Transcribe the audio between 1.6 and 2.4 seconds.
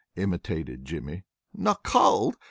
cauld!